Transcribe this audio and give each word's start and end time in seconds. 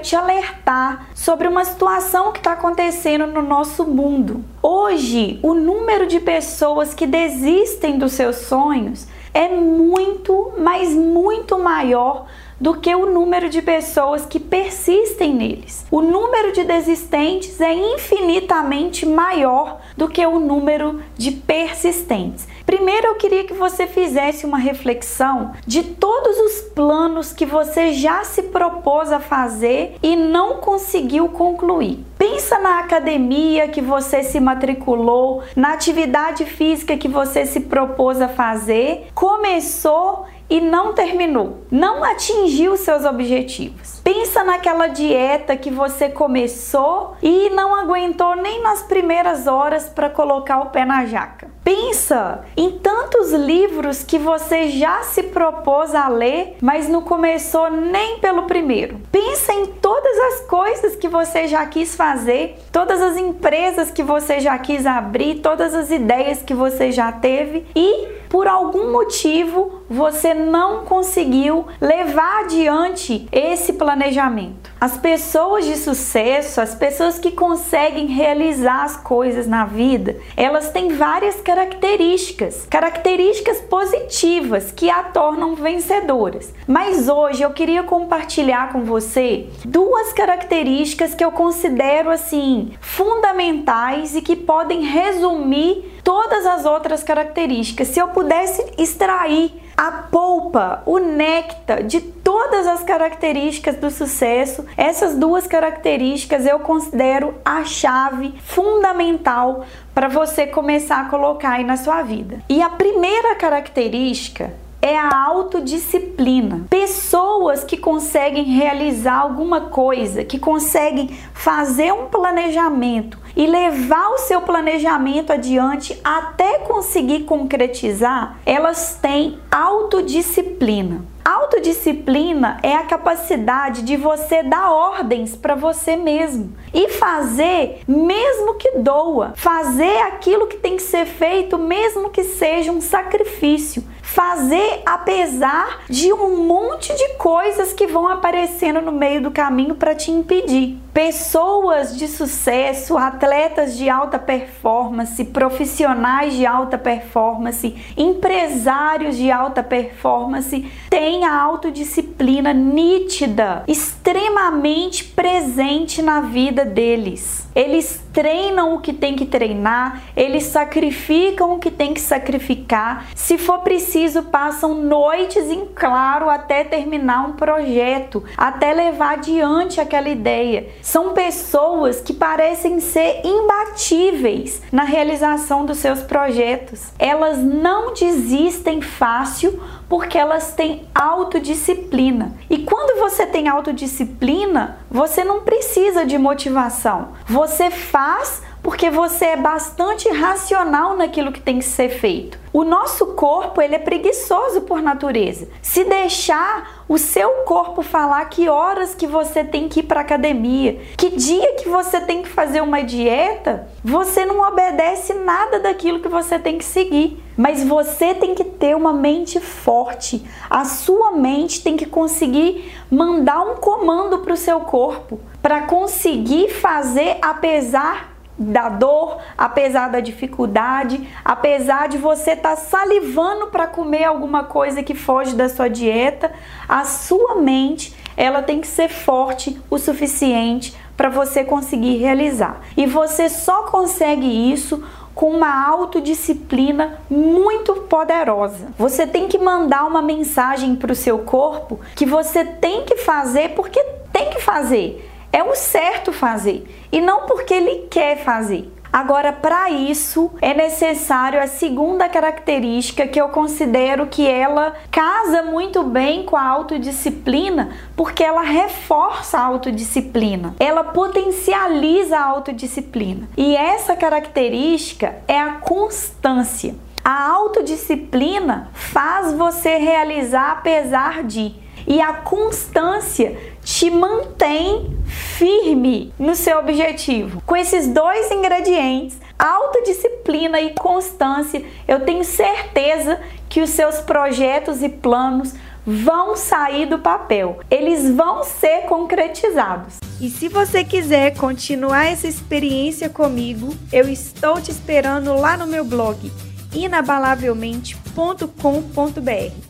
Te 0.00 0.16
alertar 0.16 1.08
sobre 1.14 1.46
uma 1.46 1.64
situação 1.64 2.32
que 2.32 2.38
está 2.38 2.52
acontecendo 2.52 3.26
no 3.26 3.42
nosso 3.42 3.84
mundo. 3.84 4.44
Hoje, 4.62 5.38
o 5.42 5.54
número 5.54 6.06
de 6.06 6.18
pessoas 6.18 6.94
que 6.94 7.06
desistem 7.06 7.98
dos 7.98 8.12
seus 8.12 8.36
sonhos 8.36 9.06
é 9.32 9.48
muito, 9.48 10.52
mas 10.58 10.90
muito 10.90 11.58
maior 11.58 12.26
do 12.60 12.74
que 12.74 12.94
o 12.94 13.06
número 13.06 13.48
de 13.48 13.62
pessoas 13.62 14.26
que 14.26 14.38
persistem 14.38 15.34
neles. 15.34 15.86
O 15.90 16.02
número 16.02 16.52
de 16.52 16.62
desistentes 16.62 17.58
é 17.60 17.72
infinitamente 17.72 19.06
maior 19.06 19.80
do 19.96 20.08
que 20.08 20.24
o 20.26 20.38
número 20.38 21.00
de 21.16 21.32
persistentes. 21.32 22.46
Primeiro 22.70 23.08
eu 23.08 23.14
queria 23.16 23.42
que 23.42 23.52
você 23.52 23.84
fizesse 23.84 24.46
uma 24.46 24.56
reflexão 24.56 25.50
de 25.66 25.82
todos 25.82 26.38
os 26.38 26.60
planos 26.72 27.32
que 27.32 27.44
você 27.44 27.92
já 27.92 28.22
se 28.22 28.44
propôs 28.44 29.10
a 29.10 29.18
fazer 29.18 29.96
e 30.00 30.14
não 30.14 30.58
conseguiu 30.58 31.28
concluir. 31.30 31.98
Pensa 32.16 32.60
na 32.60 32.78
academia 32.78 33.66
que 33.66 33.80
você 33.80 34.22
se 34.22 34.38
matriculou, 34.38 35.42
na 35.56 35.72
atividade 35.72 36.44
física 36.44 36.96
que 36.96 37.08
você 37.08 37.44
se 37.44 37.58
propôs 37.58 38.20
a 38.20 38.28
fazer, 38.28 39.08
começou 39.16 40.26
e 40.48 40.60
não 40.60 40.92
terminou, 40.92 41.64
não 41.72 42.04
atingiu 42.04 42.76
seus 42.76 43.04
objetivos. 43.04 44.00
Pensa 44.04 44.44
naquela 44.44 44.86
dieta 44.86 45.56
que 45.56 45.72
você 45.72 46.08
começou 46.08 47.16
e 47.20 47.50
não 47.50 47.74
aguentou 47.74 48.36
nem 48.36 48.62
nas 48.62 48.80
primeiras 48.82 49.48
horas 49.48 49.88
para 49.88 50.08
colocar 50.08 50.60
o 50.60 50.66
pé 50.66 50.84
na 50.84 51.04
jaca. 51.04 51.49
Pensa 51.62 52.44
em 52.56 52.78
tantos 52.78 53.32
livros 53.32 54.02
que 54.02 54.18
você 54.18 54.68
já 54.70 55.02
se 55.02 55.24
propôs 55.24 55.94
a 55.94 56.08
ler, 56.08 56.56
mas 56.60 56.88
não 56.88 57.02
começou 57.02 57.70
nem 57.70 58.18
pelo 58.18 58.44
primeiro. 58.44 59.00
Pensa 59.12 59.52
em 59.52 59.66
todas 59.66 60.18
as 60.18 60.40
coisas 60.46 60.96
que 60.96 61.08
você 61.08 61.46
já 61.46 61.64
quis 61.66 61.94
fazer, 61.94 62.58
todas 62.72 63.00
as 63.00 63.16
empresas 63.16 63.90
que 63.90 64.02
você 64.02 64.40
já 64.40 64.58
quis 64.58 64.86
abrir, 64.86 65.40
todas 65.40 65.74
as 65.74 65.90
ideias 65.90 66.42
que 66.42 66.54
você 66.54 66.90
já 66.90 67.12
teve 67.12 67.66
e 67.76 68.19
por 68.30 68.46
algum 68.46 68.92
motivo 68.92 69.82
você 69.90 70.32
não 70.32 70.84
conseguiu 70.84 71.66
levar 71.80 72.44
adiante 72.44 73.28
esse 73.32 73.72
planejamento. 73.72 74.70
As 74.80 74.96
pessoas 74.96 75.66
de 75.66 75.76
sucesso, 75.76 76.60
as 76.60 76.74
pessoas 76.74 77.18
que 77.18 77.32
conseguem 77.32 78.06
realizar 78.06 78.84
as 78.84 78.96
coisas 78.96 79.48
na 79.48 79.64
vida, 79.66 80.16
elas 80.36 80.70
têm 80.70 80.94
várias 80.94 81.40
características, 81.40 82.66
características 82.70 83.60
positivas 83.62 84.70
que 84.70 84.88
a 84.88 85.02
tornam 85.02 85.56
vencedoras. 85.56 86.54
Mas 86.68 87.08
hoje 87.08 87.42
eu 87.42 87.50
queria 87.50 87.82
compartilhar 87.82 88.72
com 88.72 88.84
você 88.84 89.48
duas 89.64 90.12
características 90.12 91.14
que 91.14 91.24
eu 91.24 91.32
considero 91.32 92.10
assim 92.10 92.72
fundamentais 92.80 94.14
e 94.14 94.22
que 94.22 94.36
podem 94.36 94.82
resumir 94.82 95.89
todas 96.10 96.44
as 96.44 96.64
outras 96.64 97.04
características. 97.04 97.86
Se 97.86 98.00
eu 98.00 98.08
pudesse 98.08 98.60
extrair 98.76 99.52
a 99.76 99.92
polpa, 99.92 100.82
o 100.84 100.98
néctar 100.98 101.84
de 101.84 102.00
todas 102.00 102.66
as 102.66 102.82
características 102.82 103.76
do 103.76 103.92
sucesso, 103.92 104.66
essas 104.76 105.14
duas 105.14 105.46
características 105.46 106.44
eu 106.46 106.58
considero 106.58 107.36
a 107.44 107.62
chave 107.64 108.34
fundamental 108.42 109.64
para 109.94 110.08
você 110.08 110.48
começar 110.48 111.02
a 111.02 111.04
colocar 111.08 111.52
aí 111.52 111.64
na 111.64 111.76
sua 111.76 112.02
vida. 112.02 112.40
E 112.48 112.60
a 112.60 112.70
primeira 112.70 113.36
característica 113.36 114.52
é 114.82 114.98
a 114.98 115.24
autodisciplina. 115.24 116.66
Pessoas 116.70 117.64
que 117.64 117.76
conseguem 117.76 118.44
realizar 118.44 119.18
alguma 119.18 119.62
coisa, 119.62 120.24
que 120.24 120.38
conseguem 120.38 121.08
fazer 121.34 121.92
um 121.92 122.06
planejamento 122.06 123.18
e 123.36 123.46
levar 123.46 124.10
o 124.10 124.18
seu 124.18 124.40
planejamento 124.40 125.32
adiante 125.32 125.98
até 126.02 126.58
conseguir 126.60 127.24
concretizar, 127.24 128.38
elas 128.44 128.98
têm 129.00 129.38
autodisciplina. 129.50 131.04
Autodisciplina 131.24 132.58
é 132.62 132.74
a 132.74 132.84
capacidade 132.84 133.82
de 133.82 133.96
você 133.96 134.42
dar 134.42 134.72
ordens 134.72 135.36
para 135.36 135.54
você 135.54 135.94
mesmo 135.94 136.54
e 136.72 136.88
fazer 136.88 137.82
mesmo 137.86 138.54
que 138.54 138.78
doa, 138.78 139.34
fazer 139.36 139.98
aquilo 140.02 140.46
que 140.46 140.56
tem 140.56 140.76
que 140.76 140.82
ser 140.82 141.04
feito 141.04 141.58
mesmo 141.58 142.10
que 142.10 142.24
seja 142.24 142.72
um 142.72 142.80
sacrifício 142.80 143.84
fazer 144.20 144.82
apesar 144.84 145.80
de 145.88 146.12
um 146.12 146.44
monte 146.44 146.94
de 146.94 147.14
coisas 147.14 147.72
que 147.72 147.86
vão 147.86 148.06
aparecendo 148.06 148.82
no 148.82 148.92
meio 148.92 149.22
do 149.22 149.30
caminho 149.30 149.74
para 149.74 149.94
te 149.94 150.10
impedir. 150.10 150.76
Pessoas 150.92 151.96
de 151.96 152.08
sucesso, 152.08 152.98
atletas 152.98 153.76
de 153.76 153.88
alta 153.88 154.18
performance, 154.18 155.24
profissionais 155.24 156.34
de 156.34 156.44
alta 156.44 156.76
performance, 156.76 157.76
empresários 157.96 159.16
de 159.16 159.30
alta 159.30 159.62
performance 159.62 160.68
têm 160.90 161.24
a 161.24 161.40
autodisciplina 161.40 162.52
nítida, 162.52 163.62
extremamente 163.68 165.04
presente 165.04 166.02
na 166.02 166.22
vida 166.22 166.64
deles. 166.64 167.48
Eles 167.54 168.02
treinam 168.12 168.74
o 168.74 168.80
que 168.80 168.92
tem 168.92 169.14
que 169.14 169.26
treinar, 169.26 170.02
eles 170.16 170.44
sacrificam 170.44 171.52
o 171.52 171.58
que 171.58 171.70
tem 171.70 171.94
que 171.94 172.00
sacrificar. 172.00 173.06
Se 173.14 173.38
for 173.38 173.60
preciso, 173.60 174.24
passam 174.24 174.74
noites 174.74 175.50
em 175.50 175.66
claro 175.66 176.28
até 176.28 176.64
terminar 176.64 177.28
um 177.28 177.32
projeto, 177.32 178.24
até 178.36 178.72
levar 178.72 179.14
adiante 179.14 179.80
aquela 179.80 180.08
ideia. 180.08 180.68
São 180.82 181.12
pessoas 181.12 182.00
que 182.00 182.12
parecem 182.12 182.80
ser 182.80 183.20
imbatíveis 183.24 184.62
na 184.72 184.84
realização 184.84 185.64
dos 185.64 185.78
seus 185.78 186.02
projetos. 186.02 186.88
Elas 186.98 187.38
não 187.38 187.92
desistem 187.92 188.80
fácil 188.80 189.60
porque 189.88 190.16
elas 190.16 190.52
têm 190.52 190.86
autodisciplina. 190.94 192.36
E 192.48 192.58
quando 192.58 193.00
você 193.00 193.26
tem 193.26 193.48
autodisciplina, 193.48 194.78
você 194.90 195.24
não 195.24 195.40
precisa 195.40 196.06
de 196.06 196.16
motivação. 196.16 197.08
Você 197.26 197.70
faz 197.70 198.42
porque 198.62 198.90
você 198.90 199.26
é 199.26 199.36
bastante 199.36 200.08
racional 200.08 200.96
naquilo 200.96 201.32
que 201.32 201.40
tem 201.40 201.58
que 201.58 201.64
ser 201.64 201.88
feito. 201.88 202.38
O 202.52 202.64
nosso 202.64 203.14
corpo, 203.14 203.62
ele 203.62 203.76
é 203.76 203.78
preguiçoso 203.78 204.62
por 204.62 204.82
natureza. 204.82 205.48
Se 205.62 205.84
deixar 205.84 206.84
o 206.88 206.98
seu 206.98 207.30
corpo 207.44 207.80
falar 207.80 208.24
que 208.24 208.48
horas 208.48 208.94
que 208.94 209.06
você 209.06 209.44
tem 209.44 209.68
que 209.68 209.80
ir 209.80 209.82
para 209.84 210.00
academia, 210.00 210.80
que 210.96 211.10
dia 211.10 211.54
que 211.54 211.68
você 211.68 212.00
tem 212.00 212.22
que 212.22 212.28
fazer 212.28 212.60
uma 212.60 212.82
dieta, 212.82 213.68
você 213.84 214.24
não 214.24 214.40
obedece 214.40 215.14
nada 215.14 215.60
daquilo 215.60 216.00
que 216.00 216.08
você 216.08 216.38
tem 216.38 216.58
que 216.58 216.64
seguir. 216.64 217.22
Mas 217.36 217.64
você 217.64 218.14
tem 218.14 218.34
que 218.34 218.44
ter 218.44 218.76
uma 218.76 218.92
mente 218.92 219.40
forte. 219.40 220.22
A 220.50 220.64
sua 220.64 221.12
mente 221.12 221.62
tem 221.62 221.76
que 221.76 221.86
conseguir 221.86 222.70
mandar 222.90 223.40
um 223.42 223.54
comando 223.54 224.18
para 224.18 224.34
o 224.34 224.36
seu 224.36 224.60
corpo 224.60 225.20
para 225.40 225.62
conseguir 225.62 226.50
fazer 226.50 227.16
apesar 227.22 228.09
da 228.40 228.70
dor, 228.70 229.18
apesar 229.36 229.88
da 229.90 230.00
dificuldade, 230.00 231.06
apesar 231.22 231.88
de 231.88 231.98
você 231.98 232.30
estar 232.30 232.50
tá 232.50 232.56
salivando 232.56 233.48
para 233.48 233.66
comer 233.66 234.04
alguma 234.04 234.44
coisa 234.44 234.82
que 234.82 234.94
foge 234.94 235.34
da 235.34 235.46
sua 235.46 235.68
dieta, 235.68 236.32
a 236.66 236.86
sua 236.86 237.34
mente 237.34 237.94
ela 238.16 238.42
tem 238.42 238.60
que 238.60 238.66
ser 238.66 238.88
forte 238.88 239.60
o 239.68 239.78
suficiente 239.78 240.74
para 240.96 241.10
você 241.10 241.44
conseguir 241.44 241.98
realizar. 241.98 242.60
E 242.76 242.86
você 242.86 243.28
só 243.28 243.64
consegue 243.64 244.26
isso 244.26 244.82
com 245.14 245.30
uma 245.30 245.68
autodisciplina 245.68 246.98
muito 247.10 247.74
poderosa. 247.74 248.68
Você 248.78 249.06
tem 249.06 249.28
que 249.28 249.38
mandar 249.38 249.86
uma 249.86 250.00
mensagem 250.00 250.76
para 250.76 250.92
o 250.92 250.96
seu 250.96 251.18
corpo 251.18 251.78
que 251.94 252.06
você 252.06 252.44
tem 252.44 252.84
que 252.84 252.96
fazer 252.96 253.50
porque 253.50 253.82
tem 254.12 254.30
que 254.30 254.40
fazer. 254.40 255.09
É 255.32 255.42
o 255.42 255.54
certo 255.54 256.12
fazer 256.12 256.66
e 256.90 257.00
não 257.00 257.26
porque 257.26 257.54
ele 257.54 257.86
quer 257.88 258.18
fazer. 258.24 258.70
Agora, 258.92 259.32
para 259.32 259.70
isso, 259.70 260.32
é 260.42 260.52
necessário 260.52 261.40
a 261.40 261.46
segunda 261.46 262.08
característica 262.08 263.06
que 263.06 263.20
eu 263.20 263.28
considero 263.28 264.08
que 264.08 264.26
ela 264.26 264.74
casa 264.90 265.44
muito 265.44 265.84
bem 265.84 266.24
com 266.24 266.36
a 266.36 266.44
autodisciplina, 266.44 267.70
porque 267.94 268.24
ela 268.24 268.42
reforça 268.42 269.38
a 269.38 269.44
autodisciplina, 269.44 270.56
ela 270.58 270.82
potencializa 270.82 272.18
a 272.18 272.24
autodisciplina. 272.24 273.28
E 273.36 273.54
essa 273.54 273.94
característica 273.94 275.22
é 275.28 275.38
a 275.38 275.52
constância. 275.52 276.74
A 277.04 277.28
autodisciplina 277.30 278.70
faz 278.74 279.32
você 279.32 279.76
realizar 279.76 280.52
apesar 280.52 281.22
de, 281.22 281.54
e 281.86 282.00
a 282.00 282.12
constância 282.12 283.36
te 283.62 283.90
mantém 283.90 284.96
firme 285.06 286.12
no 286.18 286.34
seu 286.34 286.58
objetivo. 286.58 287.42
Com 287.46 287.56
esses 287.56 287.88
dois 287.88 288.30
ingredientes, 288.30 289.18
autodisciplina 289.38 290.60
e 290.60 290.74
constância, 290.74 291.64
eu 291.86 292.00
tenho 292.00 292.24
certeza 292.24 293.20
que 293.48 293.60
os 293.60 293.70
seus 293.70 294.00
projetos 294.00 294.82
e 294.82 294.88
planos 294.88 295.54
vão 295.86 296.36
sair 296.36 296.86
do 296.86 296.98
papel, 296.98 297.60
eles 297.70 298.10
vão 298.14 298.44
ser 298.44 298.82
concretizados. 298.82 299.98
E 300.20 300.28
se 300.28 300.48
você 300.48 300.84
quiser 300.84 301.34
continuar 301.36 302.06
essa 302.06 302.28
experiência 302.28 303.08
comigo, 303.08 303.74
eu 303.90 304.06
estou 304.08 304.60
te 304.60 304.70
esperando 304.70 305.34
lá 305.34 305.56
no 305.56 305.66
meu 305.66 305.84
blog 305.84 306.30
inabalavelmente.com.br. 306.72 309.69